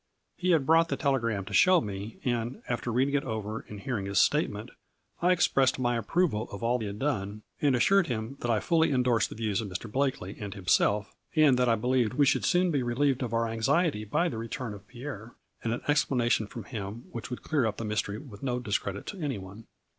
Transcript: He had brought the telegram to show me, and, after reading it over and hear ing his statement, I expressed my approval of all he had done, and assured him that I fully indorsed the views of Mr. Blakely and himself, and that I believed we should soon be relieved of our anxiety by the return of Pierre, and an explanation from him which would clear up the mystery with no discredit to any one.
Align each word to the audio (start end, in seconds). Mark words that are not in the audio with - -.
He 0.35 0.49
had 0.49 0.65
brought 0.65 0.89
the 0.89 0.97
telegram 0.97 1.45
to 1.45 1.53
show 1.53 1.79
me, 1.79 2.17
and, 2.25 2.63
after 2.67 2.91
reading 2.91 3.13
it 3.13 3.23
over 3.23 3.59
and 3.69 3.79
hear 3.79 3.99
ing 3.99 4.07
his 4.07 4.17
statement, 4.17 4.71
I 5.21 5.31
expressed 5.31 5.77
my 5.77 5.95
approval 5.95 6.49
of 6.49 6.63
all 6.63 6.79
he 6.79 6.87
had 6.87 6.97
done, 6.97 7.43
and 7.61 7.75
assured 7.75 8.07
him 8.07 8.35
that 8.39 8.49
I 8.49 8.61
fully 8.61 8.89
indorsed 8.89 9.29
the 9.29 9.35
views 9.35 9.61
of 9.61 9.69
Mr. 9.69 9.91
Blakely 9.91 10.35
and 10.39 10.55
himself, 10.55 11.13
and 11.35 11.55
that 11.59 11.69
I 11.69 11.75
believed 11.75 12.15
we 12.15 12.25
should 12.25 12.45
soon 12.45 12.71
be 12.71 12.81
relieved 12.81 13.21
of 13.21 13.31
our 13.31 13.47
anxiety 13.47 14.03
by 14.03 14.27
the 14.27 14.39
return 14.39 14.73
of 14.73 14.87
Pierre, 14.87 15.35
and 15.63 15.71
an 15.71 15.81
explanation 15.87 16.47
from 16.47 16.63
him 16.63 17.03
which 17.11 17.29
would 17.29 17.43
clear 17.43 17.67
up 17.67 17.77
the 17.77 17.85
mystery 17.85 18.17
with 18.17 18.41
no 18.41 18.57
discredit 18.57 19.05
to 19.05 19.21
any 19.21 19.37
one. 19.37 19.67